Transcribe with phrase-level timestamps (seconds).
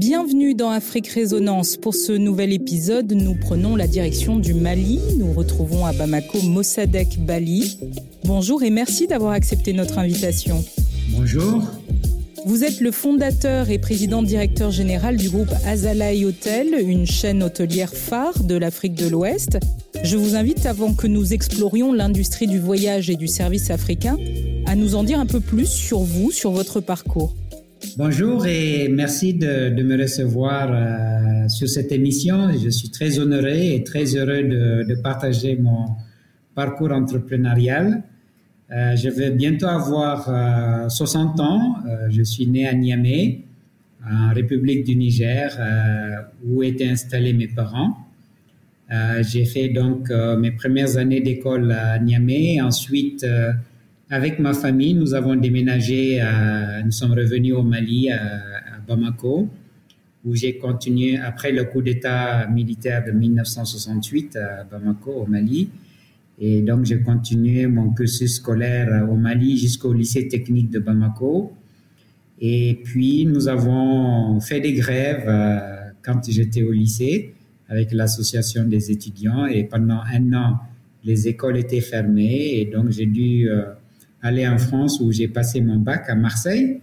[0.00, 1.76] Bienvenue dans Afrique Résonance.
[1.76, 4.98] Pour ce nouvel épisode, nous prenons la direction du Mali.
[5.18, 7.78] Nous retrouvons à Bamako Mossadegh Bali.
[8.24, 10.64] Bonjour et merci d'avoir accepté notre invitation.
[11.10, 11.64] Bonjour.
[12.46, 17.92] Vous êtes le fondateur et président directeur général du groupe Azalai Hotel, une chaîne hôtelière
[17.92, 19.58] phare de l'Afrique de l'Ouest.
[20.02, 24.16] Je vous invite, avant que nous explorions l'industrie du voyage et du service africain,
[24.64, 27.34] à nous en dire un peu plus sur vous, sur votre parcours.
[28.02, 32.50] Bonjour et merci de, me recevoir euh, sur cette émission.
[32.50, 35.84] Je suis très honoré et très heureux de, partager mon
[36.54, 38.02] parcours entrepreneurial.
[38.72, 41.76] Euh, je vais bientôt avoir 60 euh, ans.
[42.08, 43.40] je suis né à Niamey,
[44.10, 45.54] en République du Niger,
[46.46, 47.98] où étaient installés mes parents.
[49.20, 52.62] J'ai fait donc mes premières années d'école à Niamey.
[52.62, 53.26] Ensuite,
[54.10, 56.20] avec ma famille, nous avons déménagé,
[56.84, 58.18] nous sommes revenus au Mali, à,
[58.86, 59.48] Bamako,
[60.24, 65.70] où j'ai continué après le coup d'État militaire de 1968 à Bamako, au Mali.
[66.40, 71.52] Et donc, j'ai continué mon cursus scolaire au Mali jusqu'au lycée technique de Bamako.
[72.40, 77.34] Et puis, nous avons fait des grèves euh, quand j'étais au lycée
[77.68, 79.46] avec l'association des étudiants.
[79.46, 80.58] Et pendant un an,
[81.04, 82.58] les écoles étaient fermées.
[82.58, 83.66] Et donc, j'ai dû euh,
[84.22, 86.80] aller en France où j'ai passé mon bac à Marseille,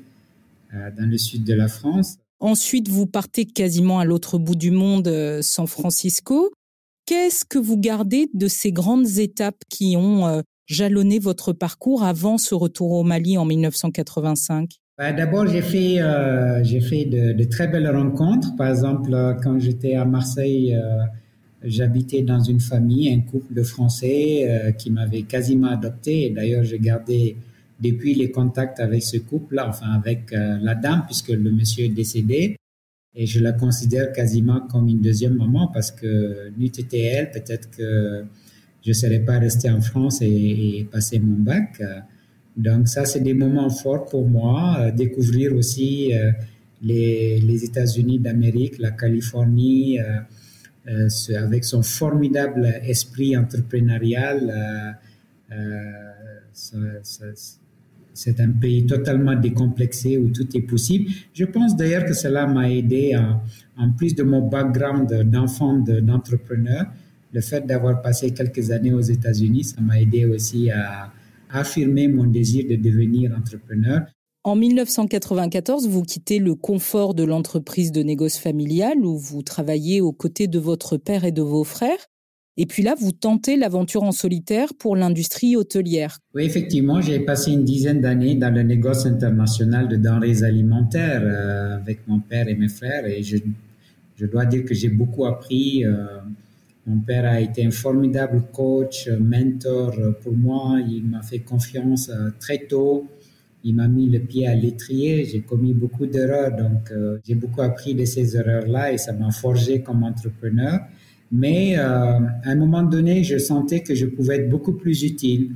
[0.73, 2.17] euh, dans le sud de la France.
[2.39, 6.51] Ensuite, vous partez quasiment à l'autre bout du monde, euh, San Francisco.
[7.05, 12.37] Qu'est-ce que vous gardez de ces grandes étapes qui ont euh, jalonné votre parcours avant
[12.37, 16.01] ce retour au Mali en 1985 bah, D'abord, j'ai fait,
[16.63, 18.55] j'ai fait de, de, très belles rencontres.
[18.57, 20.75] Par exemple, quand j'étais à Marseille,
[21.63, 26.29] J'habitais dans une famille, un couple de Français euh, qui m'avait quasiment adopté.
[26.29, 27.35] D'ailleurs, j'ai gardé
[27.79, 31.89] depuis les contacts avec ce couple-là, enfin avec euh, la dame, puisque le monsieur est
[31.89, 32.57] décédé.
[33.15, 37.71] Et je la considère quasiment comme une deuxième maman parce que n'eût été elle, peut-être
[37.71, 38.23] que
[38.83, 41.81] je ne serais pas resté en France et, et passer mon bac.
[42.55, 44.77] Donc ça, c'est des moments forts pour moi.
[44.79, 46.13] Euh, découvrir aussi
[46.83, 49.97] les, États-Unis d'Amérique, la Californie.
[50.87, 54.97] Avec son formidable esprit entrepreneurial.
[55.51, 56.99] Euh, euh,
[58.13, 61.11] c'est un pays totalement décomplexé où tout est possible.
[61.33, 63.15] Je pense d'ailleurs que cela m'a aidé,
[63.77, 66.87] en, plus de mon background d'enfant d'entrepreneur,
[67.31, 71.11] le fait d'avoir passé quelques années aux États-Unis, ça m'a aidé aussi à
[71.49, 74.01] affirmer mon désir de devenir entrepreneur.
[74.47, 80.13] En 1994, vous quittez le confort de l'entreprise de négoce familiale où vous travaillez aux
[80.13, 82.07] côtés de votre père et de vos frères.
[82.55, 86.19] Et puis là, vous tentez l'aventure en solitaire pour l'industrie hôtelière.
[86.33, 91.75] Oui, effectivement, j'ai passé une dizaine d'années dans le négoce international de denrées alimentaires euh,
[91.75, 93.05] avec mon père et mes frères.
[93.05, 93.35] Et je,
[94.27, 95.83] dois dire que j'ai beaucoup appris.
[95.83, 96.05] Euh,
[96.85, 99.93] mon père a été un formidable coach, mentor
[100.23, 100.77] pour moi.
[100.89, 103.09] Il m'a fait confiance euh, très tôt
[103.63, 105.25] il m'a mis le pied à l'étrier.
[105.25, 109.31] J'ai commis beaucoup d'erreurs, donc euh, j'ai beaucoup appris de ces erreurs-là et ça m'a
[109.31, 110.79] forgé comme entrepreneur.
[111.31, 115.51] Mais euh, à un moment donné, je sentais que je pouvais être beaucoup plus utile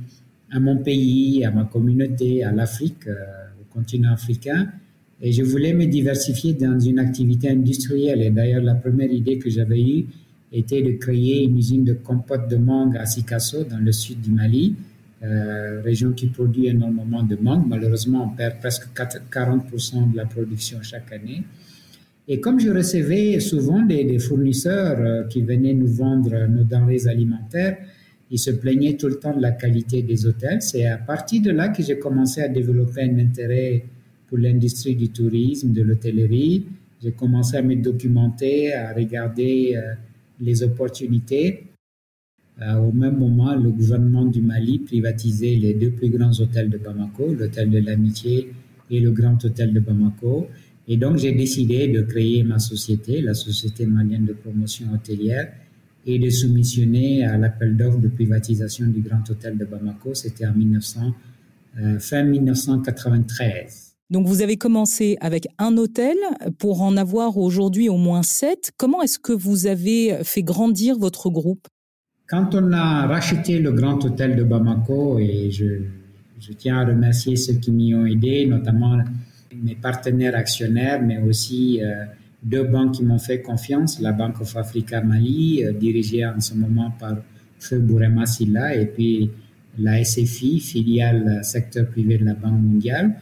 [0.50, 3.14] à mon pays, à ma communauté, à l'Afrique, euh,
[3.60, 4.68] au continent africain.
[5.22, 8.20] Et je voulais me diversifier dans une activité industrielle.
[8.22, 10.06] Et d'ailleurs, la première idée que j'avais eue
[10.52, 14.32] était de créer une usine de compote de mangue à Sikasso, dans le sud du
[14.32, 14.74] Mali.
[15.24, 17.68] Euh, région qui produit énormément de mangue.
[17.68, 21.44] Malheureusement, on perd presque 40% de la production chaque année.
[22.26, 27.76] Et comme je recevais souvent des, fournisseurs euh, qui venaient nous vendre nos denrées alimentaires,
[28.32, 30.60] ils se plaignaient tout le temps de la qualité des hôtels.
[30.60, 33.84] C'est à partir de là que j'ai commencé à développer un intérêt
[34.26, 36.66] pour l'industrie du tourisme, de l'hôtellerie.
[37.00, 39.94] J'ai commencé à me documenter, à regarder euh,
[40.40, 41.71] les opportunités.
[42.60, 46.78] Euh, au même moment, le gouvernement du Mali privatisait les deux plus grands hôtels de
[46.78, 48.52] Bamako, l'hôtel de l'Amitié
[48.90, 50.48] et le Grand Hôtel de Bamako.
[50.86, 55.50] Et donc, j'ai décidé de créer ma société, la Société malienne de promotion hôtelière,
[56.04, 60.14] et de soumissionner à l'appel d'offres de privatisation du Grand Hôtel de Bamako.
[60.14, 61.12] C'était en 1900,
[61.78, 63.94] euh, fin 1993.
[64.10, 66.16] Donc vous avez commencé avec un hôtel
[66.58, 68.72] pour en avoir aujourd'hui au moins sept.
[68.76, 71.66] Comment est-ce que vous avez fait grandir votre groupe?
[72.32, 75.66] Quand on a racheté le Grand Hôtel de Bamako, et je,
[76.56, 78.96] tiens à remercier ceux qui m'y ont aidé, notamment
[79.54, 82.06] mes partenaires actionnaires, mais aussi euh,
[82.42, 86.54] deux banques qui m'ont fait confiance, la Banque of Africa Mali, euh, dirigée en ce
[86.54, 87.18] moment par
[87.58, 89.30] Feu Bourema Silla, et puis
[89.78, 93.12] la SFI, filiale secteur privé de la Banque mondiale.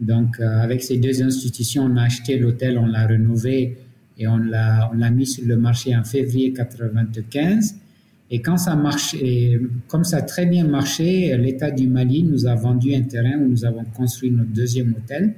[0.00, 3.76] Donc, avec ces deux institutions, on a acheté l'hôtel, on l'a rénové
[4.16, 7.80] et on l'a, mis sur le marché en février 95.
[8.30, 9.14] Et quand ça marche,
[9.86, 13.48] comme ça a très bien marché, l'État du Mali nous a vendu un terrain où
[13.48, 15.34] nous avons construit notre deuxième hôtel,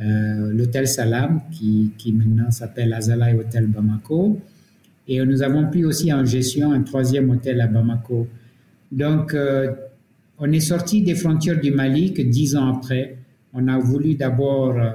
[0.00, 4.40] euh, l'hôtel Salam, qui, qui maintenant s'appelle Azalai Hotel Bamako.
[5.06, 8.26] Et nous avons pris aussi en gestion un troisième hôtel à Bamako.
[8.90, 9.72] Donc, euh,
[10.38, 13.18] on est sorti des frontières du Mali que dix ans après.
[13.54, 14.90] On a voulu d'abord euh,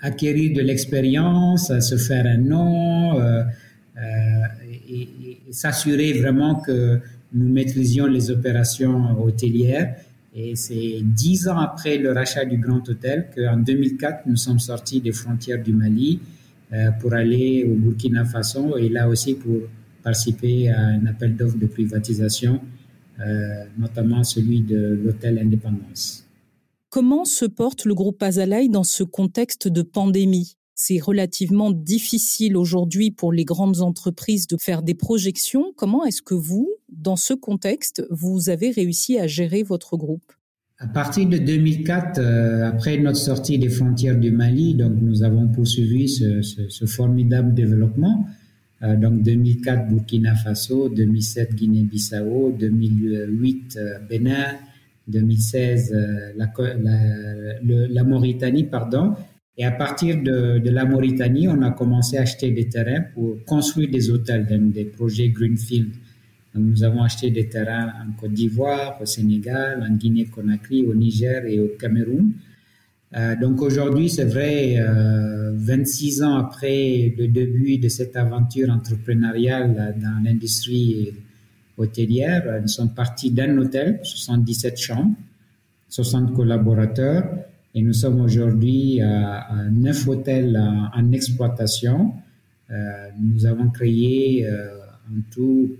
[0.00, 3.14] acquérir de l'expérience, se faire un nom
[5.50, 7.00] s'assurer vraiment que
[7.32, 9.96] nous maîtrisions les opérations hôtelières.
[10.34, 15.00] Et c'est dix ans après le rachat du Grand Hôtel qu'en 2004, nous sommes sortis
[15.00, 16.20] des frontières du Mali
[16.72, 19.62] euh, pour aller au Burkina Faso et là aussi pour
[20.02, 22.60] participer à un appel d'offres de privatisation,
[23.20, 26.26] euh, notamment celui de l'hôtel Indépendance.
[26.90, 30.56] Comment se porte le groupe Azalai dans ce contexte de pandémie?
[30.76, 35.72] C'est relativement difficile aujourd'hui pour les grandes entreprises de faire des projections.
[35.74, 40.32] Comment est-ce que vous, dans ce contexte, vous avez réussi à gérer votre groupe?
[40.78, 45.48] À partir de 2004, euh, après notre sortie des frontières du Mali, donc nous avons
[45.48, 48.26] poursuivi ce, formidable développement.
[48.82, 54.56] Euh, donc 2004 Burkina Faso, 2007 Guinée-Bissau, 2008 euh, Bénin,
[55.08, 56.32] 2016 euh,
[57.94, 59.14] la, Mauritanie, pardon.
[59.58, 63.90] Et à partir de, la Mauritanie, on a commencé à acheter des terrains pour construire
[63.90, 65.92] des hôtels, des projets Greenfield.
[66.54, 71.60] Nous avons acheté des terrains en Côte d'Ivoire, au Sénégal, en Guinée-Conakry, au Niger et
[71.60, 72.32] au Cameroun.
[73.14, 79.94] Euh, donc aujourd'hui, c'est vrai, euh, 26 ans après le début de cette aventure entrepreneuriale
[80.00, 81.12] dans l'industrie
[81.78, 85.14] hôtelière, nous sommes partis d'un hôtel, 77 chambres,
[85.88, 87.24] 60 collaborateurs,
[87.76, 92.14] et nous sommes aujourd'hui à, à 9 hôtels en, exploitation.
[92.70, 94.78] Euh, nous avons créé euh,
[95.10, 95.72] en tout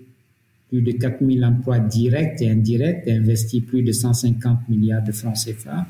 [0.68, 5.36] plus de 4000 emplois directs et indirects et investi plus de 150 milliards de francs
[5.36, 5.86] CFA.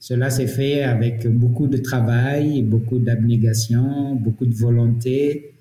[0.00, 5.52] Cela s'est fait avec beaucoup de travail, beaucoup d'abnégation, beaucoup de volonté,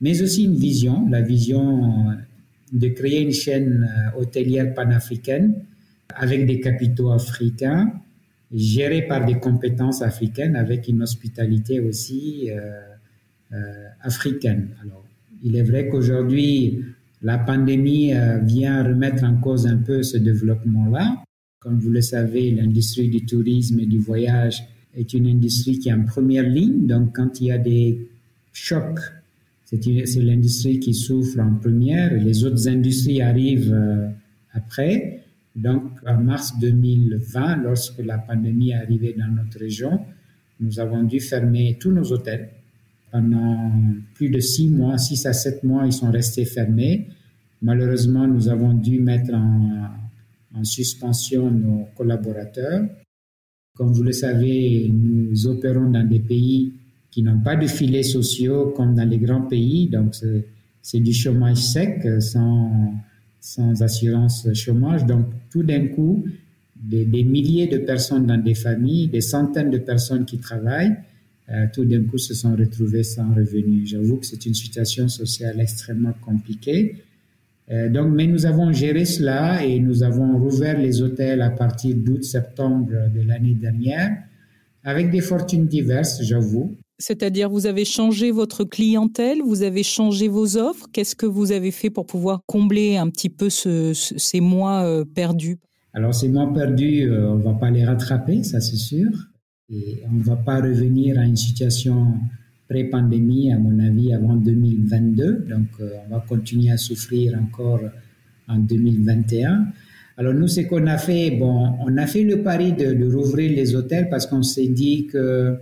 [0.00, 2.06] mais aussi une vision, la vision
[2.72, 3.86] de créer une chaîne
[4.18, 5.56] hôtelière panafricaine
[6.14, 7.92] avec des capitaux africains,
[8.52, 12.80] gérée par des compétences africaines, avec une hospitalité aussi euh,
[13.52, 14.68] euh, africaine.
[14.82, 15.04] Alors,
[15.42, 16.84] il est vrai qu'aujourd'hui,
[17.22, 21.22] la pandémie euh, vient remettre en cause un peu ce développement-là.
[21.58, 24.62] Comme vous le savez, l'industrie du tourisme et du voyage
[24.94, 26.86] est une industrie qui est en première ligne.
[26.86, 28.08] Donc, quand il y a des
[28.52, 29.00] chocs,
[29.64, 29.84] c'est
[30.16, 33.76] l'industrie qui souffre en première les autres industries arrivent
[34.52, 35.25] après.
[35.56, 40.00] Donc, en mars 2020, lorsque la pandémie est arrivée dans notre région,
[40.60, 42.50] nous avons dû fermer tous nos hôtels
[43.10, 43.72] pendant
[44.14, 47.08] plus de six mois, six à sept mois, ils sont restés fermés.
[47.62, 49.88] Malheureusement, nous avons dû mettre en,
[50.54, 52.84] en suspension nos collaborateurs.
[53.74, 56.74] Comme vous le savez, nous opérons dans des pays
[57.10, 59.88] qui n'ont pas de filets sociaux comme dans les grands pays.
[59.88, 60.14] Donc,
[60.82, 62.92] c'est du chômage sec sans,
[63.40, 65.04] sans assurance chômage.
[65.06, 66.24] Donc, tout d'un coup,
[66.74, 70.96] des, milliers de personnes dans des familles, des centaines de personnes qui travaillent,
[71.48, 73.90] euh, tout d'un coup se sont retrouvés sans revenus.
[73.90, 77.04] J'avoue que c'est une situation sociale extrêmement compliquée.
[77.70, 81.94] Euh, donc, mais nous avons géré cela et nous avons rouvert les hôtels à partir
[81.96, 84.25] d'août-septembre de l'année dernière
[84.86, 86.76] avec des fortunes diverses, j'avoue.
[86.98, 90.86] C'est-à-dire, vous avez changé votre clientèle, vous avez changé vos offres.
[90.92, 94.84] Qu'est-ce que vous avez fait pour pouvoir combler un petit peu ce, ce, ces mois
[94.84, 95.58] euh, perdus?
[95.92, 99.08] Alors, ces mois perdus, euh, on ne va pas les rattraper, ça c'est sûr.
[99.70, 102.14] Et on ne va pas revenir à une situation
[102.68, 105.46] pré-pandémie, à mon avis, avant 2022.
[105.50, 107.80] Donc, euh, on va continuer à souffrir encore
[108.46, 109.66] en 2021.
[110.16, 113.74] Alors, nous, ce qu'on a fait, bon, on a fait le pari de, rouvrir les
[113.74, 115.58] hôtels parce qu'on s'est dit que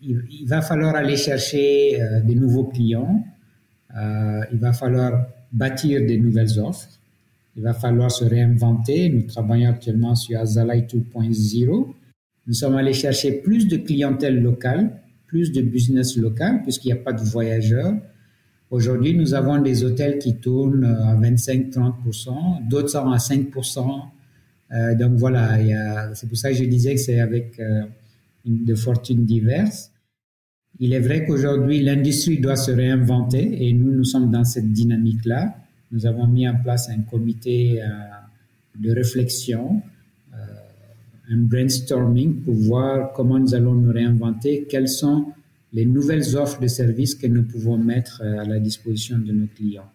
[0.00, 3.22] il, va falloir aller chercher euh, de nouveaux clients.
[3.96, 6.88] Euh, il va falloir bâtir de nouvelles offres.
[7.56, 9.10] Il va falloir se réinventer.
[9.10, 11.94] Nous travaillons actuellement sur Azalai 2.0
[12.48, 17.02] nous sommes allés chercher plus de clientèle locale, plus de business local, puisqu'il n'y a
[17.02, 17.92] pas de voyageurs.
[18.70, 24.02] Aujourd'hui, nous avons des hôtels qui tournent à 25-30%, d'autres sont à 5%.
[24.70, 27.84] Euh, donc voilà, c'est pour ça que je disais que c'est avec euh,
[28.44, 29.90] de fortunes diverses.
[30.80, 35.56] Il est vrai qu'aujourd'hui, l'industrie doit se réinventer et nous, nous sommes dans cette dynamique-là.
[35.90, 37.86] Nous avons mis en place un comité euh,
[38.78, 39.82] de réflexion
[41.30, 45.26] un brainstorming pour voir comment nous allons nous réinventer, quelles sont
[45.72, 49.90] les nouvelles offres de services que nous pouvons mettre à la disposition de nos clients.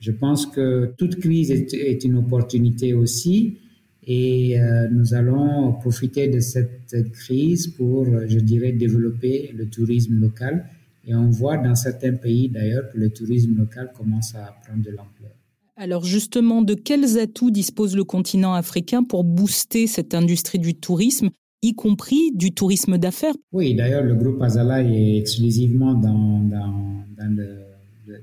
[0.00, 3.58] Je pense que toute crise est, une opportunité aussi
[4.04, 10.66] et euh, nous allons profiter de cette crise pour, je dirais, développer le tourisme local.
[11.06, 14.90] Et on voit dans certains pays d'ailleurs que le tourisme local commence à prendre de
[14.90, 15.30] l'ampleur.
[15.76, 21.30] Alors justement, de quels atouts dispose le continent africain pour booster cette industrie du tourisme,
[21.62, 26.42] y compris du tourisme d'affaires Oui, d'ailleurs, le groupe Azala est exclusivement dans,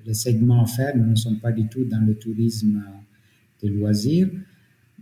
[0.06, 0.96] le, segment affaires.
[0.98, 2.82] Nous ne sommes pas du tout dans le tourisme
[3.64, 4.30] de loisirs.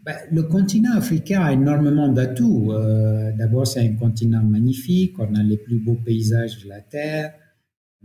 [0.06, 2.72] Ben, le continent africain a énormément d'atouts.
[2.72, 7.34] Euh, d'abord, c'est un continent magnifique, on a les plus beaux paysages de la Terre.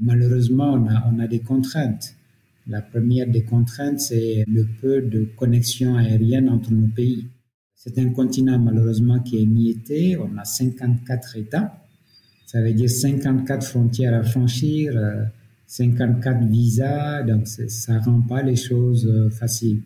[0.01, 2.15] Malheureusement, on a, des contraintes.
[2.67, 7.29] La première des contraintes, c'est le peu de connexion aérienne entre nos pays.
[7.85, 10.17] C'est un continent malheureusement qui est miété.
[10.17, 11.83] On a 54 États.
[12.47, 14.95] Ça veut dire 54 frontières à franchir,
[15.67, 17.23] 54 euh, visas.
[17.25, 19.83] Donc ça rend pas les choses euh, faciles.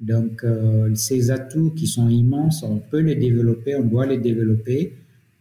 [0.00, 4.94] Donc euh, ces atouts qui sont immenses, on peut les développer, on doit les développer.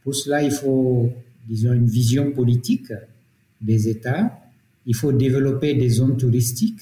[0.03, 1.11] Pour cela, il faut,
[1.49, 2.93] disons, une vision politique
[3.59, 4.39] des États
[4.89, 6.79] il faut développer des zones touristiques.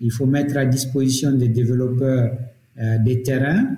[0.00, 2.38] Il faut mettre à disposition des développeurs
[3.04, 3.76] des terrains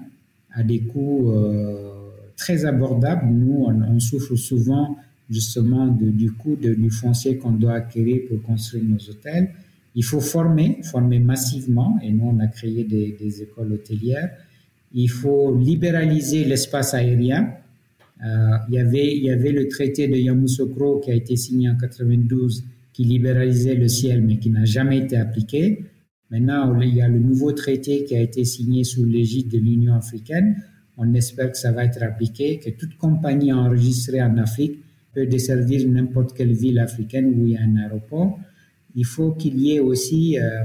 [0.52, 3.26] à des coûts euh, très abordables.
[3.32, 4.96] Nous, on, souffre souvent
[5.28, 9.50] justement du coût du foncier qu'on doit acquérir pour construire nos hôtels.
[9.94, 14.30] Il faut former, former massivement, et nous, on a créé des, écoles hôtelières.
[14.92, 17.54] Il faut libéraliser l'espace aérien.
[18.24, 21.76] Euh, il, y avait, y avait le traité de Yamoussoukro qui a été signé en
[21.76, 25.84] 92 qui libéralisait le ciel mais qui n'a jamais été appliqué.
[26.30, 29.94] Maintenant, il y a le nouveau traité qui a été signé sous l'égide de l'Union
[29.94, 30.62] africaine.
[30.96, 34.78] On espère que ça va être appliqué, que toute compagnie enregistrée en Afrique
[35.12, 38.38] peut desservir n'importe quelle ville africaine où il y a un aéroport.
[38.94, 40.62] Il faut qu'il y ait aussi euh,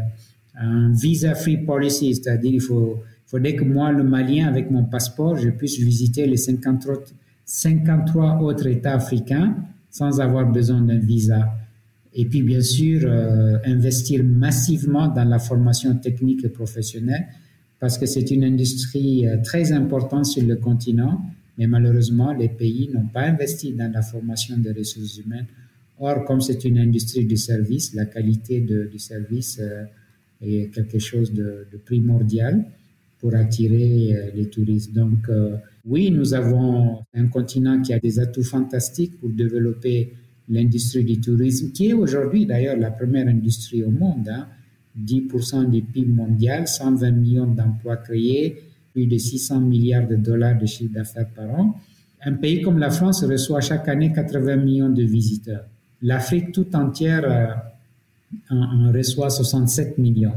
[0.56, 5.50] un visa-free policy, c'est-à-dire il faut, faudrait que moi, le Malien, avec mon passeport, je
[5.50, 6.96] puisse visiter les 53,
[7.44, 9.56] 53 autres États africains
[9.90, 11.56] sans avoir besoin d'un visa.
[12.18, 17.28] Et puis, bien sûr, euh, investir massivement dans la formation technique et professionnelle,
[17.78, 21.22] parce que c'est une industrie euh, très importante sur le continent,
[21.58, 25.48] mais malheureusement, les pays n'ont pas investi dans la formation des ressources humaines.
[26.00, 29.84] Or, comme c'est une industrie du service, la qualité du service euh,
[30.42, 32.66] est quelque chose de, primordial
[33.20, 34.94] pour attirer les touristes.
[34.94, 35.30] Donc,
[35.86, 40.14] oui, nous avons un continent qui a des atouts fantastiques pour développer
[40.50, 44.30] l'industrie du tourisme, qui est aujourd'hui d'ailleurs la première industrie au monde.
[44.98, 45.64] 10% hein.
[45.66, 48.62] du PIB mondial, 120 millions d'emplois créés,
[48.94, 51.76] plus de 600 milliards de dollars de chiffre d'affaires par an.
[52.24, 55.66] Un pays comme la France reçoit chaque année 80 millions de visiteurs.
[56.02, 60.34] L'Afrique tout entière euh, en, reçoit 67 millions.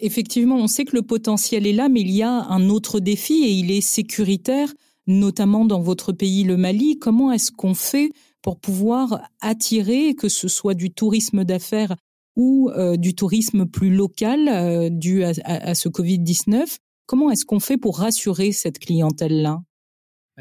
[0.00, 3.34] Effectivement, on sait que le potentiel est là, mais il y a un autre défi
[3.44, 4.72] et il est sécuritaire,
[5.06, 6.98] notamment dans votre pays, le Mali.
[6.98, 8.10] Comment est-ce qu'on fait
[8.44, 11.96] pour pouvoir attirer, que ce soit du tourisme d'affaires
[12.36, 16.76] ou euh, du tourisme plus local euh, dû à, ce Covid-19.
[17.06, 19.62] Comment est-ce qu'on fait pour rassurer cette clientèle-là?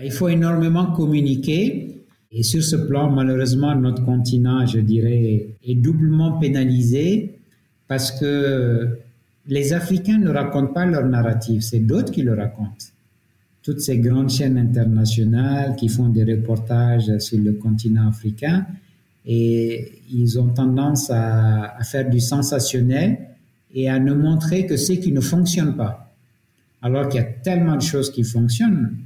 [0.03, 2.03] Il faut énormément communiquer.
[2.29, 7.39] Et sur ce plan, malheureusement, notre continent, je dirais, est doublement pénalisé
[7.87, 8.99] parce que
[9.45, 12.92] les Africains ne racontent pas leur narrative, c'est d'autres qui le racontent
[13.63, 18.67] toutes ces grandes chaînes internationales qui font des reportages sur le continent africain
[19.25, 23.17] et ils ont tendance à, faire du sensationnel
[23.73, 26.13] et à ne montrer que ce qui ne fonctionne pas.
[26.81, 28.97] Alors qu'il y a tellement de choses qui fonctionnent.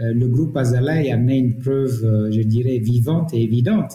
[0.00, 3.92] Euh, le groupe Azala en est une preuve, euh, je dirais, vivante et évidente.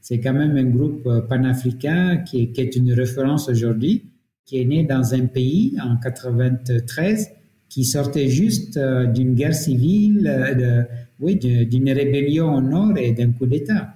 [0.00, 4.04] C'est quand même un groupe euh, panafricain qui qui est une référence aujourd'hui,
[4.44, 7.30] qui est né dans un pays en 93
[7.68, 10.82] qui sortait juste euh, d'une guerre civile, euh,
[11.20, 13.94] oui, d'une rébellion au nord et d'un coup d'État.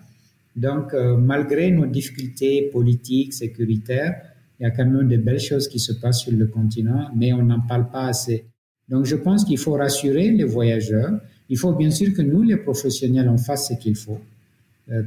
[0.57, 4.17] Donc, euh, malgré nos difficultés politiques, sécuritaires,
[4.59, 7.33] il y a quand même de belles choses qui se passent sur le continent, mais
[7.33, 8.45] on n'en parle pas assez.
[8.89, 11.19] Donc, je pense qu'il faut rassurer les voyageurs.
[11.49, 14.19] Il faut bien sûr que nous, les professionnels, on fasse ce qu'il faut.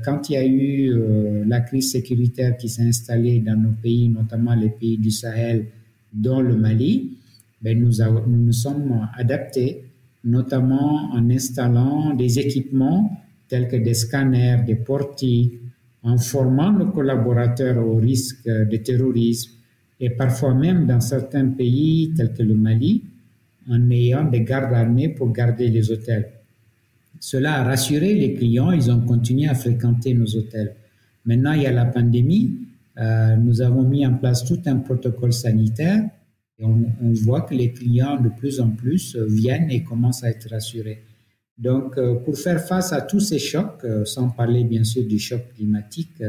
[0.06, 4.56] Quand il y a eu la crise sécuritaire qui s'est installée dans nos pays, notamment
[4.56, 5.66] les pays du Sahel,
[6.14, 7.18] dont le Mali,
[7.64, 7.92] ben, nous,
[8.28, 9.86] nous sommes adaptés,
[10.26, 13.18] notamment en installant des équipements
[13.48, 15.60] tels que des scanners, des portiques,
[16.04, 19.54] en formant nos collaborateurs au risque de terrorisme
[20.00, 23.04] et parfois même dans certains pays tels que le Mali,
[23.70, 26.30] en ayant des gardes armés pour garder les hôtels.
[27.20, 30.76] cela a rassuré les clients, ils ont continué à fréquenter nos hôtels.
[31.26, 32.68] Maintenant, il y a la pandémie,
[32.98, 36.10] euh, nous avons mis en place tout un protocole sanitaire
[36.60, 40.30] et on, on, voit que les clients de plus en plus viennent et commencent à
[40.30, 41.04] être rassurés.
[41.58, 45.20] Donc, euh, pour faire face à tous ces chocs, euh, sans parler bien sûr du
[45.20, 46.22] choc climatique,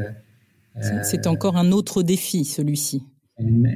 [1.02, 3.02] c'est encore un autre défi, celui-ci.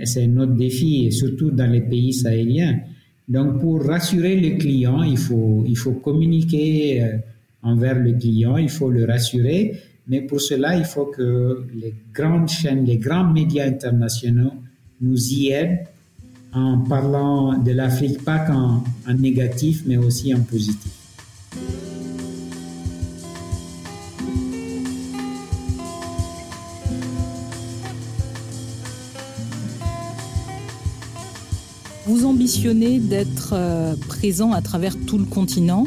[0.04, 2.80] C'est un autre défi, et surtout dans les pays sahéliens.
[3.28, 7.18] Donc, pour rassurer les clients, il faut, il faut communiquer euh,
[7.62, 9.76] envers le client, il faut le rassurer,
[10.06, 14.54] mais pour cela, il faut que les grandes chaînes, les grands médias internationaux
[15.00, 15.84] nous y aident
[16.52, 20.92] en parlant de l'Afrique pas qu'en en négatif, mais aussi en positif.
[32.06, 35.86] Vous ambitionnez d'être euh, présent à travers tout le continent.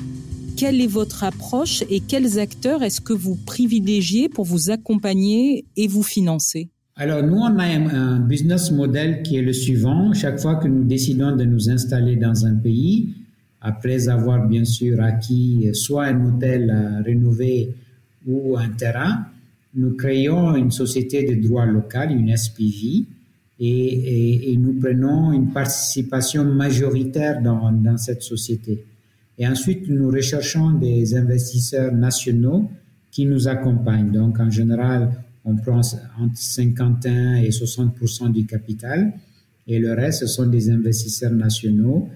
[0.55, 5.87] Quelle est votre approche et quels acteurs est-ce que vous privilégiez pour vous accompagner et
[5.87, 6.69] vous financer?
[7.01, 10.13] Alors, nous, on a un business model qui est le suivant.
[10.13, 13.15] Chaque fois que nous décidons de nous installer dans un pays,
[13.59, 17.73] après avoir bien sûr acquis soit un hôtel à rénover
[18.27, 19.25] ou un terrain,
[19.73, 23.05] nous créons une société de droit local, une SPV,
[23.59, 28.85] et, nous prenons une participation majoritaire dans, cette société.
[29.39, 32.69] Et ensuite, nous recherchons des investisseurs nationaux
[33.09, 34.11] qui nous accompagnent.
[34.11, 35.09] Donc, en général,
[35.45, 35.81] on prend
[36.19, 39.13] entre 51 et 60% du capital,
[39.67, 42.09] et le reste, ce sont des investisseurs nationaux.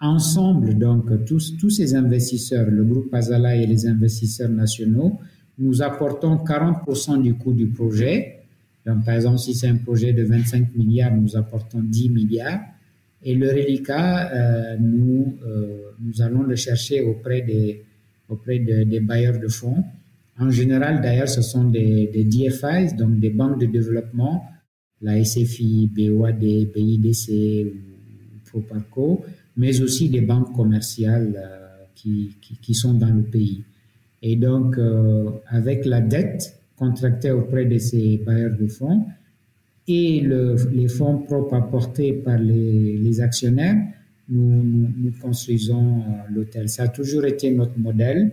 [0.00, 5.18] Ensemble, donc, tous, tous ces investisseurs, le groupe Azala et les investisseurs nationaux,
[5.58, 8.36] nous apportons 40% du coût du projet
[8.86, 12.60] donc, par exemple, si c'est un projet de 25 milliards, nous apportons 10 milliards.
[13.22, 17.82] Et le reliquat, euh, nous, euh, nous allons le chercher auprès des,
[18.28, 19.82] auprès de, des bailleurs de fonds.
[20.38, 24.44] En général, d'ailleurs, ce sont des, des DFIs, donc des banques de développement,
[25.00, 29.24] la SFI, BOAD, BIDC ou Proparco,
[29.56, 33.64] mais aussi des banques commerciales euh, qui, qui, sont dans le pays.
[34.22, 39.06] Et donc, euh, avec la dette, contractés auprès de ces bailleurs de fonds
[39.88, 43.76] et le, les fonds propres apportés par les, actionnaires,
[44.28, 46.02] nous, nous, nous construisons euh,
[46.34, 46.68] l'hôtel.
[46.68, 48.32] Ça a toujours été notre modèle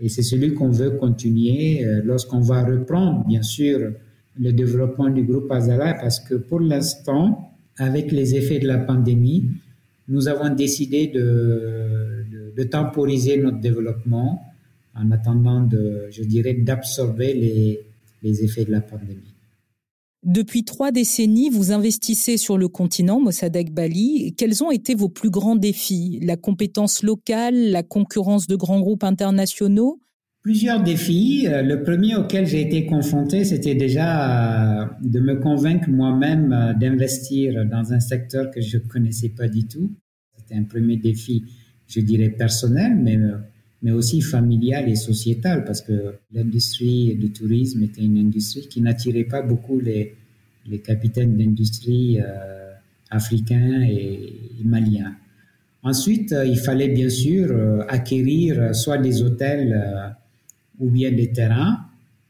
[0.00, 3.92] et c'est celui qu'on veut continuer euh, lorsqu'on va reprendre, bien sûr,
[4.38, 9.48] le développement du groupe Azala parce que pour l'instant, avec les effets de la pandémie,
[10.08, 14.42] nous avons décidé de, temporiser notre développement
[14.94, 17.80] en attendant, de, je dirais, d'absorber
[18.22, 19.32] les effets de la pandémie.
[20.22, 24.34] Depuis trois décennies, vous investissez sur le continent, Mossadegh Bali.
[24.36, 26.20] Quels ont été vos plus grands défis?
[26.22, 29.98] La compétence locale, la concurrence de grands groupes internationaux?
[30.42, 31.46] Plusieurs défis.
[31.48, 36.74] Euh, le premier auquel j'ai été confronté, c'était déjà euh, de me convaincre moi-même euh,
[36.74, 39.90] d'investir dans un secteur que je ne connaissais pas du tout.
[40.36, 41.44] C'était un premier défi,
[41.86, 43.18] je dirais, personnel, mais
[43.82, 49.24] mais aussi familiale et sociétale, parce que l'industrie du tourisme était une industrie qui n'attirait
[49.24, 50.14] pas beaucoup les,
[50.66, 52.72] les capitaines d'industrie euh,
[53.10, 55.14] africains et, maliens.
[55.82, 60.14] Ensuite, euh, il fallait bien sûr euh, acquérir soit des hôtels
[60.78, 61.78] ou bien des terrains.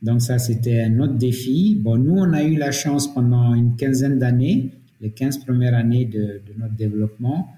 [0.02, 1.76] Donc ça, c'était un autre défi.
[1.78, 6.04] Bon, nous, on a eu la chance pendant une quinzaine d'années, les 15 premières années
[6.04, 7.52] de, de notre développement,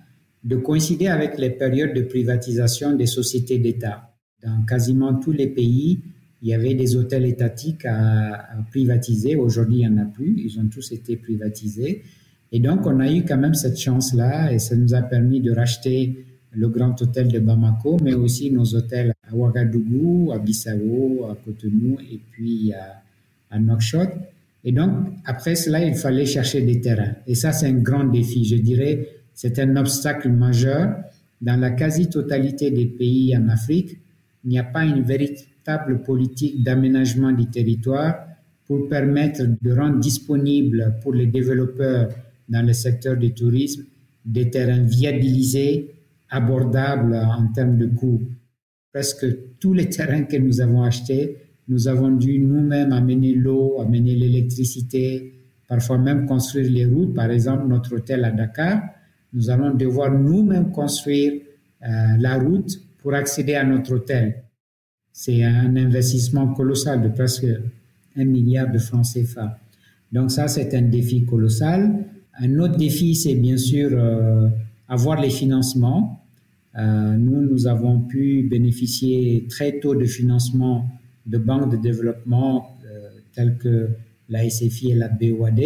[0.45, 4.13] de coïncider avec les périodes de privatisation des sociétés d'État.
[4.43, 6.01] Dans quasiment tous les pays,
[6.43, 9.37] il y avait des hôtels étatiques à, privatiser.
[9.37, 10.35] Aujourd'hui, il n'y en a plus.
[10.45, 12.03] Ils ont tous été privatisés.
[12.51, 15.53] Et donc, on a eu quand même cette chance-là et ça nous a permis de
[15.53, 21.37] racheter le Grand Hôtel de Bamako, mais aussi nos hôtels à Ouagadougou, à Bissau, à
[21.43, 23.03] Cotonou et puis à,
[23.51, 23.59] à.
[24.65, 24.91] Et donc,
[25.25, 27.15] après cela, il fallait chercher des terrains.
[27.27, 28.45] Et ça, c'est un grand défi.
[28.45, 30.97] Je dirais, c'est un obstacle majeur.
[31.41, 33.99] Dans la quasi-totalité des pays en Afrique,
[34.45, 38.17] il n'y a pas une véritable politique d'aménagement du territoire
[38.67, 42.09] pour permettre de rendre disponibles pour les développeurs
[42.49, 43.85] dans le secteur du tourisme
[44.25, 45.95] des terrains viabilisés,
[46.31, 48.23] abordables en termes de coûts.
[48.93, 49.27] Presque
[49.59, 51.37] tous les terrains que nous avons achetés,
[51.69, 55.33] nous avons dû nous-mêmes amener l'eau, amener l'électricité,
[55.69, 57.15] parfois même construire les routes.
[57.15, 58.83] Par exemple, notre hôtel à Dakar,
[59.33, 61.41] nous allons devoir nous-mêmes construire
[61.83, 64.43] euh, la route pour accéder à notre hôtel.
[65.13, 67.47] C'est un investissement colossal de presque
[68.17, 69.59] un milliard de francs CFA.
[70.11, 72.05] Donc ça, c'est un défi colossal.
[72.39, 74.49] Un autre défi, c'est bien sûr euh,
[74.89, 76.25] avoir les financements.
[76.79, 80.89] Euh, nous, nous avons pu bénéficier très tôt de financement
[81.27, 83.91] de banques de développement euh, telles que
[84.29, 85.61] la SFI et la BOAD.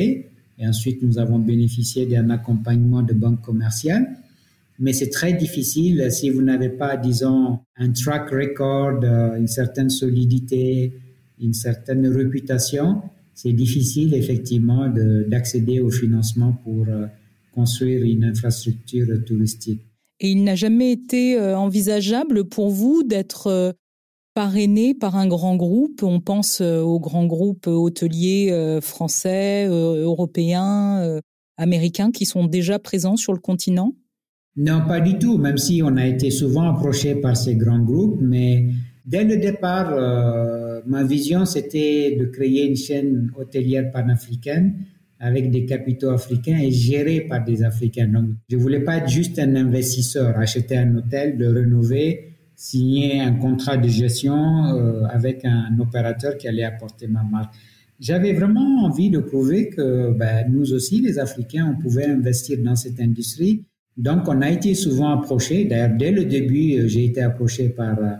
[0.58, 4.08] Et ensuite, nous avons bénéficié d'un accompagnement de banques commerciales.
[4.78, 9.90] Mais c'est très difficile si vous n'avez pas, disons, un track record, euh, une certaine
[9.90, 10.92] solidité,
[11.40, 13.02] une certaine réputation.
[13.34, 14.88] C'est difficile, effectivement,
[15.28, 16.86] d'accéder au financement pour
[17.52, 19.82] construire une infrastructure touristique.
[20.20, 23.72] Et il n'a jamais été euh, envisageable pour vous d'être euh,
[24.36, 26.02] parrainé par un grand groupe.
[26.02, 31.20] On pense euh, aux grands groupes hôteliers français, européens,
[31.56, 33.94] américains qui sont déjà présents sur le continent
[34.56, 38.20] Non, pas du tout, même si on a été souvent approché par ces grands groupes.
[38.20, 38.66] Mais
[39.06, 39.90] dès le départ,
[40.86, 44.84] ma vision, c'était de créer une chaîne hôtelière panafricaine
[45.18, 48.06] avec des capitaux africains et gérés par des Africains.
[48.06, 53.34] Donc, je voulais pas être juste un investisseur, acheter un hôtel, le rénover, signer un
[53.34, 57.54] contrat de gestion euh, avec un opérateur qui allait apporter ma marque.
[58.00, 62.76] J'avais vraiment envie de prouver que ben, nous aussi, les Africains, on pouvait investir dans
[62.76, 63.64] cette industrie.
[63.96, 65.64] Donc, on a été souvent approché.
[65.64, 68.12] D'ailleurs, dès le début, euh, j'ai été approché par euh,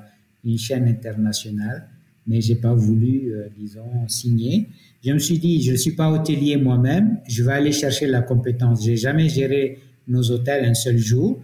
[0.45, 1.89] une chaîne internationale,
[2.27, 4.69] mais j'ai pas voulu, disons, signer
[5.07, 8.23] je me suis dit, je ne suis pas hôtelier moi-même, je vais aller chercher la
[8.23, 8.85] compétence.
[8.85, 11.41] J'ai jamais géré nos hôtels un seul jour.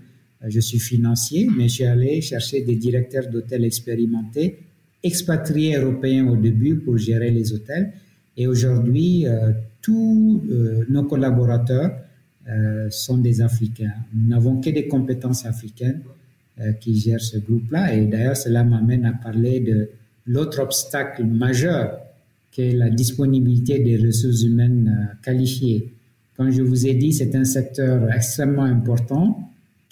[0.49, 4.59] Je suis financier, mais je suis allé chercher des directeurs d'hôtels expérimentés,
[5.03, 7.93] expatriés européens au début pour gérer les hôtels.
[8.37, 11.93] Et aujourd'hui, euh, tous euh, nos collaborateurs
[12.49, 13.93] euh, sont des Africains.
[14.15, 16.03] Nous n'avons que des compétences africaines
[16.81, 17.95] qui gèrent ce groupe-là.
[17.95, 19.89] Et d'ailleurs, cela m'amène à parler de
[20.27, 21.99] l'autre obstacle majeur
[22.55, 25.95] que la disponibilité des ressources humaines qualifiées.
[26.37, 29.42] Comme je vous ai dit, c'est un secteur extrêmement important.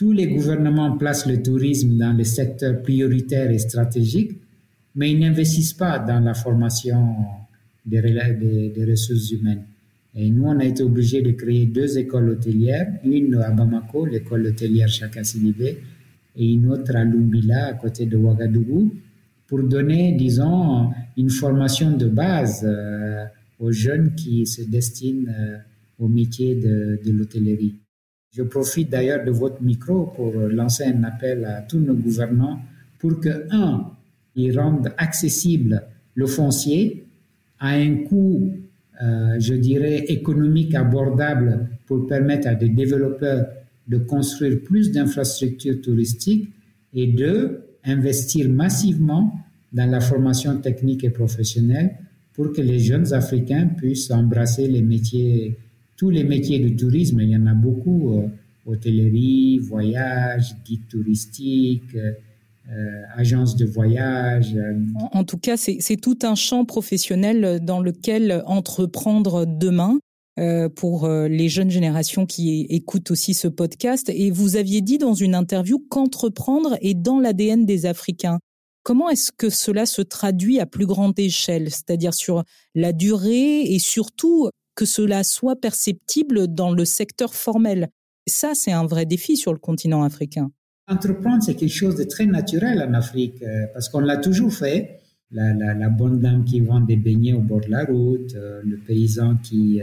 [0.01, 4.33] Tous les gouvernements placent le tourisme dans les secteurs prioritaires et stratégiques,
[4.95, 7.17] mais ils n'investissent pas dans la formation
[7.85, 8.01] des,
[8.89, 9.65] ressources humaines.
[10.15, 14.47] Et nous, on a été obligés de créer deux écoles hôtelières, une à Bamako, l'école
[14.47, 15.77] hôtelière Chaka Sidibé,
[16.35, 18.95] et une autre à Lumbila, à côté de Ouagadougou,
[19.49, 23.27] pour donner, disons, une formation de base euh,
[23.59, 25.59] aux jeunes qui se destinent euh,
[25.99, 27.75] au métier de l'hôtellerie.
[28.33, 32.61] Je profite d'ailleurs de votre micro pour lancer un appel à tous nos gouvernants
[32.99, 33.91] pour que, un,
[34.37, 35.83] ils rendent accessible
[36.15, 37.07] le foncier
[37.59, 38.53] à un coût,
[39.03, 43.47] euh, je dirais, économique abordable pour permettre à des développeurs
[43.89, 46.49] de construire plus d'infrastructures touristiques
[46.95, 49.35] et deux, investir massivement
[49.73, 51.97] dans la formation technique et professionnelle
[52.33, 55.59] pour que les jeunes Africains puissent embrasser les métiers,
[56.01, 57.21] tous les métiers du tourisme.
[57.21, 58.27] Il y en a beaucoup, euh,
[58.65, 62.13] hôtellerie, voyage, guide touristique, euh,
[62.73, 64.57] euh agence de voyage.
[65.13, 69.99] En, tout cas, c'est tout un champ professionnel dans lequel entreprendre demain.
[70.39, 74.11] Euh, pour euh, les jeunes générations qui écoutent aussi ce podcast.
[74.15, 78.39] Et vous aviez dit dans une interview qu'entreprendre est dans l'ADN des Africains.
[78.83, 83.79] Comment est-ce que cela se traduit à plus grande échelle, c'est-à-dire sur la durée et
[83.79, 84.49] surtout
[84.81, 87.91] que cela soit perceptible dans le secteur formel
[88.27, 90.51] Ça, c'est un vrai défi sur le continent africain.
[90.89, 95.01] Entreprendre, c'est quelque chose de très naturel en Afrique euh, parce qu'on l'a toujours fait.
[95.33, 99.81] La, bonne dame qui vend des beignets au bord de la route, le paysan qui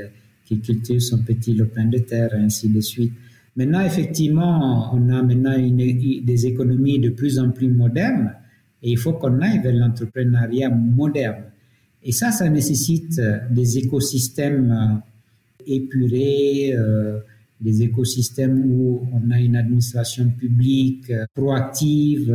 [0.48, 3.14] qui cultive son petit lopin de terre, ainsi de suite.
[3.56, 8.34] Maintenant, effectivement, on a maintenant des économies de plus en plus modernes
[8.82, 11.44] et il faut qu'on aille vers l'entrepreneuriat moderne.
[12.08, 17.20] Et ça, ça nécessite euh, des écosystèmes euh, épurés, euh,
[17.60, 22.32] des écosystèmes où on a une administration publique proactive,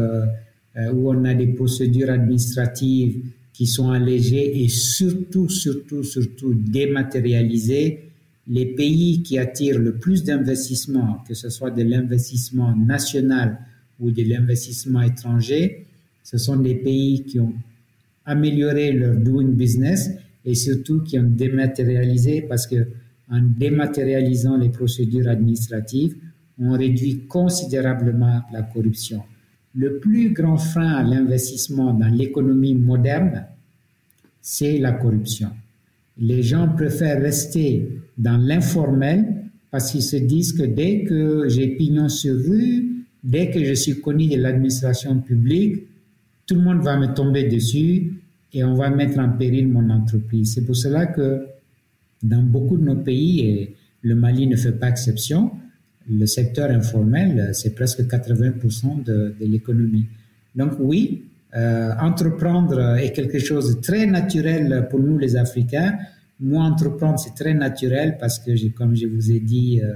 [0.93, 8.11] où on a des procédures administratives qui sont allégés et surtout, surtout, surtout dématérialisés.
[8.49, 13.61] Les pays qui attirent le plus d'investissements, que ce soit de l'investissement national
[14.01, 15.87] ou de l'investissement étranger,
[16.25, 17.55] ce sont des pays qui ont
[18.25, 20.11] amélioré leur doing business
[20.45, 22.87] et surtout qui ont dématérialisé parce que
[23.31, 26.17] en dématérialisant les procédures administratives,
[26.59, 29.23] on réduit considérablement la corruption.
[29.75, 33.47] Le plus grand frein à l'investissement dans l'économie moderne,
[34.41, 35.51] c'est la corruption.
[36.19, 42.11] Les gens préfèrent rester dans l'informel parce qu'ils se disent que dès que j'ai pignon
[42.11, 45.87] sur rue, dès que je suis connu de l'administration publique,
[46.53, 48.13] tout le monde va me tomber dessus
[48.53, 50.53] et on va mettre en péril mon entreprise.
[50.53, 51.47] C'est pour cela que
[52.23, 55.51] dans beaucoup de nos pays, et le Mali ne fait pas exception,
[56.11, 60.05] le secteur informel, c'est presque 80% de, l'économie.
[60.55, 61.25] Donc oui,
[61.57, 65.97] euh, entreprendre est quelque chose de très naturel pour nous les Africains.
[66.39, 69.95] Moi, entreprendre, c'est très naturel parce que, comme je vous ai dit, euh,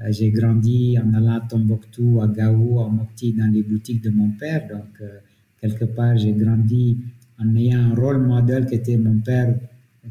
[0.00, 4.10] euh, j'ai grandi en allant à Tombouctou, à Gao, à Mopti, dans les boutiques de
[4.10, 4.66] mon père.
[4.68, 5.00] Donc,
[5.62, 6.98] quelque part, j'ai grandi
[7.38, 9.54] en ayant un rôle modèle qui était mon père,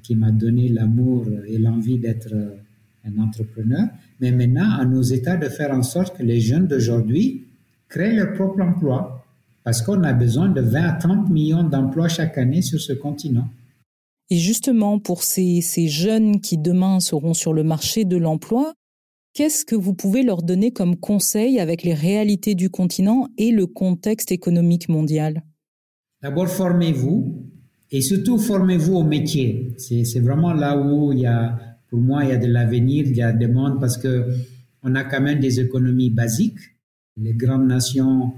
[0.01, 2.33] qui m'a donné l'amour et l'envie d'être
[3.05, 3.87] un entrepreneur.
[4.19, 7.45] Mais maintenant, à nos États de faire en sorte que les jeunes d'aujourd'hui
[7.89, 9.25] créent leur propre emploi,
[9.63, 13.47] parce qu'on a besoin de 20 à 30 millions d'emplois chaque année sur ce continent.
[14.29, 18.73] Et justement, pour ces, ces jeunes qui demain seront sur le marché de l'emploi,
[19.33, 23.67] qu'est-ce que vous pouvez leur donner comme conseil avec les réalités du continent et le
[23.67, 25.43] contexte économique mondial?
[26.21, 27.47] D'abord, formez-vous
[27.89, 29.73] et surtout formez-vous au métier.
[29.77, 31.57] C'est vraiment là où il y a
[31.89, 34.25] pour moi, il y a de l'avenir, il y a des mondes parce que
[34.81, 36.59] on a quand même des économies basiques.
[37.17, 38.33] Les grandes nations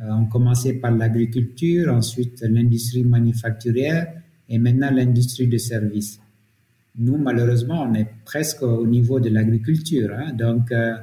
[0.00, 4.12] euh, ont commencé par l'agriculture, ensuite l'industrie manufacturière
[4.48, 6.18] et maintenant l'industrie de services.
[6.96, 10.14] Nous, malheureusement, on est presque au niveau de l'agriculture.
[10.16, 10.32] Hein.
[10.32, 10.94] donc, euh,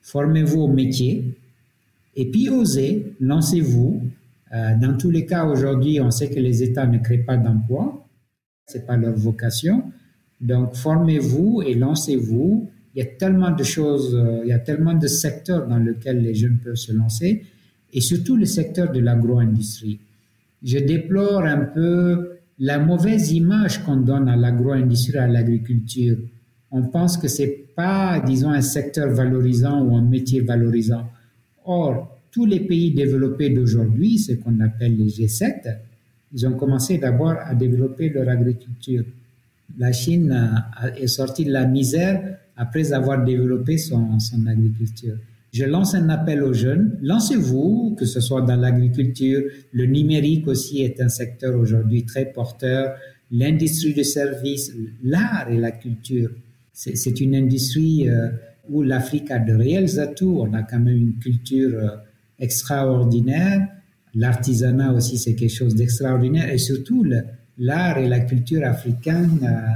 [0.00, 1.34] formez-vous au métier
[2.16, 4.02] et puis osez, lancez-vous.
[4.54, 8.06] Euh, dans tous les cas, aujourd'hui, on sait que les États ne créent pas d'emplois,
[8.66, 9.84] c'est pas leur vocation.
[10.40, 12.70] Donc, formez-vous et lancez-vous.
[12.94, 16.20] Il y a tellement de choses, euh, il y a tellement de secteurs dans lesquels
[16.20, 17.44] les jeunes peuvent se lancer,
[17.92, 19.98] et surtout le secteur de l'agro-industrie.
[20.62, 26.16] Je déplore un peu la mauvaise image qu'on donne à l'agro-industrie, à l'agriculture.
[26.70, 31.08] On pense que c'est pas, disons, un secteur valorisant ou un métier valorisant.
[31.64, 35.76] Or, tous les pays développés d'aujourd'hui, ce qu'on appelle les G7,
[36.32, 39.04] ils ont commencé d'abord à développer leur agriculture
[39.78, 40.62] la Chine
[40.96, 45.16] est sortie de la misère après avoir développé son agriculture.
[45.54, 49.40] Je lance un appel aux jeunes, lancez-vous, que ce soit dans l'agriculture,
[49.70, 52.96] le numérique aussi est un secteur aujourd'hui très porteur,
[53.30, 54.72] l'industrie de services,
[55.04, 56.30] l'art et la culture.
[56.72, 58.30] C'est une industrie euh,
[58.68, 60.40] où l'Afrique a de réels atouts.
[60.40, 61.88] On a quand même une culture euh,
[62.40, 63.68] extraordinaire.
[64.16, 66.52] L'artisanat aussi, c'est quelque chose d'extraordinaire.
[66.52, 67.06] Et surtout,
[67.58, 69.70] l'art et la culture africaine euh,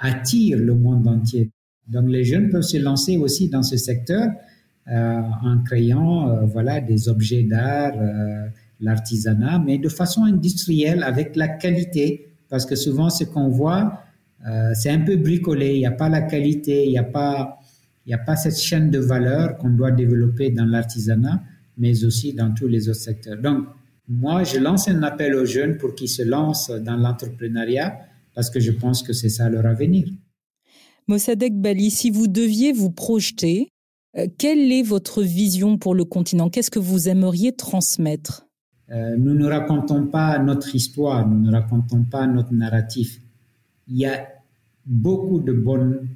[0.00, 1.52] attirent le monde entier.
[1.86, 4.28] Donc les jeunes peuvent se lancer aussi dans ce secteur
[4.88, 7.92] en créant euh, voilà des objets d'art,
[8.80, 14.00] l'artisanat, mais de façon industrielle avec la qualité, parce que souvent ce qu'on voit
[14.74, 17.60] c'est un peu bricolé, il n'y a pas la qualité, il n'y a pas
[18.06, 21.42] il n'y a pas cette chaîne de valeur qu'on doit développer dans l'artisanat,
[21.78, 23.40] mais aussi dans tous les autres secteurs.
[23.40, 23.66] Donc,
[24.08, 28.00] moi, je lance un appel aux jeunes pour qu'ils se lancent dans l'entrepreneuriat
[28.34, 30.08] parce que je pense que c'est ça leur avenir.
[31.06, 33.71] Mossadegh Bali, si vous deviez vous projeter, euh,
[34.38, 36.50] quelle est votre vision pour le continent?
[36.50, 38.46] Qu'est-ce que vous aimeriez transmettre?
[38.90, 43.20] Euh, Nous ne racontons pas notre histoire, nous ne racontons pas notre narratif.
[43.88, 44.28] Il y a
[44.84, 46.08] beaucoup de bonnes,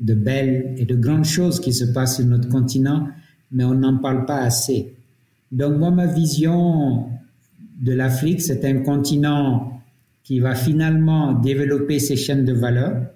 [0.00, 3.08] de belles et de grandes choses qui se passent sur notre continent,
[3.52, 4.94] mais on n'en parle pas assez.
[5.52, 7.06] Donc moi, ma vision
[7.80, 9.80] de l'Afrique, c'est un continent
[10.24, 13.06] qui va finalement développer ses chaînes de valeur,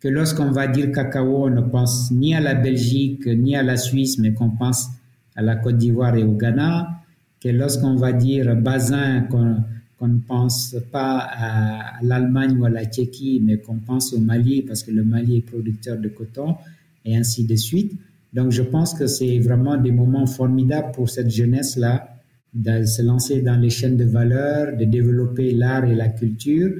[0.00, 3.76] que lorsqu'on va dire cacao, on ne pense ni à la Belgique, ni à la
[3.76, 4.88] Suisse, mais qu'on pense
[5.34, 7.00] à la Côte d'Ivoire et au Ghana,
[7.40, 13.42] que lorsqu'on va dire basin, qu'on ne pense pas à, l'Allemagne ou à la Tchéquie,
[13.44, 16.56] mais qu'on pense au Mali, parce que le Mali est producteur de coton,
[17.04, 17.92] et ainsi de suite.
[18.32, 22.16] Donc je pense que c'est vraiment des moments formidables pour cette jeunesse-là
[22.52, 26.70] de se lancer dans les chaînes de valeur, de développer l'art et la culture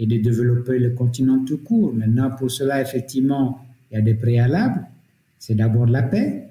[0.00, 1.92] et de développer le continent tout court.
[1.94, 3.58] Maintenant, pour cela, effectivement,
[3.90, 4.86] il y a des préalables.
[5.38, 6.48] C'est d'abord la paix,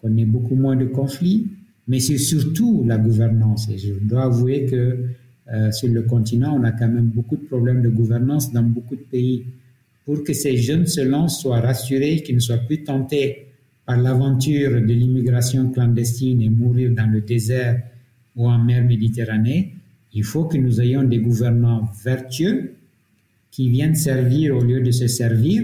[0.00, 1.48] qu'on ait beaucoup moins de conflits,
[1.88, 3.68] mais c'est surtout la gouvernance.
[3.68, 5.06] Et je dois avouer que
[5.52, 8.94] euh, sur le continent, on a quand même beaucoup de problèmes de gouvernance dans beaucoup
[8.94, 9.44] de pays.
[10.04, 13.48] Pour que ces jeunes se lancent, soient rassurés, qu'ils ne soient plus tentés
[13.86, 17.82] par l'aventure de l'immigration clandestine et mourir dans le désert
[18.36, 19.74] ou en mer Méditerranée,
[20.12, 22.74] il faut que nous ayons des gouvernements vertueux
[23.54, 25.62] qui viennent servir au lieu de se servir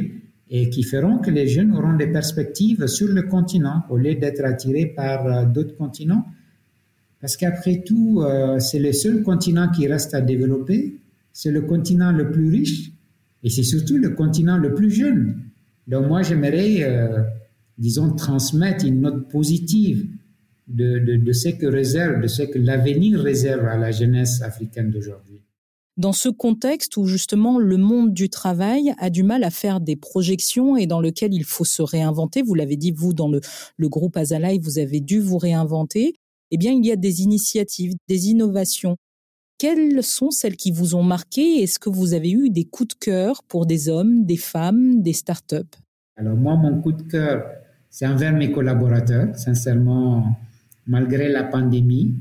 [0.48, 4.44] et qui feront que les jeunes auront des perspectives sur le continent au lieu d'être
[4.44, 6.24] attirés par euh, d'autres continents.
[7.20, 11.00] Parce qu'après tout, euh, c'est le seul continent qui reste à développer,
[11.33, 12.92] c'est le continent le plus riche
[13.42, 15.40] et c'est surtout le continent le plus jeune.
[15.88, 17.24] Donc moi, j'aimerais, euh,
[17.76, 20.07] disons, transmettre une note positive
[20.68, 25.40] de, ce que réserve, de ce que l'avenir réserve à la jeunesse africaine d'aujourd'hui.
[26.01, 29.97] Dans ce contexte où justement le monde du travail a du mal à faire des
[29.97, 33.41] projections et dans lequel il faut se réinventer, vous l'avez dit, vous, dans le,
[33.89, 36.15] groupe Azalai, vous avez dû vous réinventer,
[36.51, 38.97] eh bien, il y a des initiatives, des innovations.
[39.59, 41.63] Quelles sont celles qui vous ont marqué?
[41.63, 45.13] Est-ce que vous avez eu des coups de cœur pour des hommes, des femmes, des
[45.13, 45.77] startups
[46.17, 47.45] Alors moi, mon coup de cœur,
[47.91, 49.37] c'est envers mes collaborateurs.
[49.37, 50.35] Sincèrement,
[50.87, 52.15] malgré la pandémie,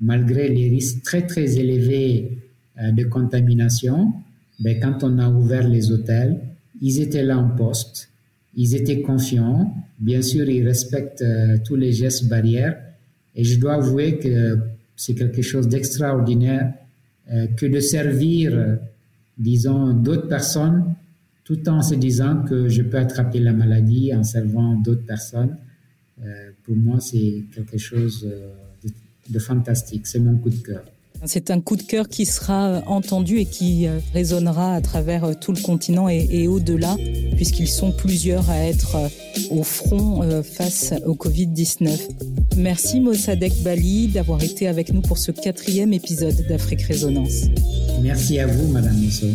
[0.00, 2.45] malgré les risques très très élevés
[2.80, 4.12] de contamination,
[4.60, 6.40] ben, quand on a ouvert les hôtels,
[6.80, 8.10] ils étaient là en poste,
[8.54, 12.76] ils étaient confiants, bien sûr ils respectent euh, tous les gestes barrières
[13.34, 14.58] et je dois avouer que
[14.94, 16.72] c'est quelque chose d'extraordinaire
[17.30, 18.78] euh, que de servir,
[19.38, 20.94] disons, d'autres personnes
[21.46, 25.56] tout en se disant que je peux attraper la maladie en servant d'autres personnes.
[26.20, 28.90] Euh, pour moi, c'est quelque chose euh, de,
[29.32, 30.08] de fantastique.
[30.08, 30.84] C'est mon coup de cœur.
[31.24, 35.32] C'est un coup de cœur qui sera entendu et qui euh, résonnera à travers euh,
[35.34, 36.96] tout le continent et, au-delà,
[37.36, 39.08] puisqu'ils sont plusieurs à être euh,
[39.50, 41.98] au front face au Covid-19.
[42.56, 47.44] Merci Mossadek Bali d'avoir été avec nous pour ce quatrième épisode d'Afrique Résonance.
[48.02, 49.26] Merci à vous, Madame Mousso.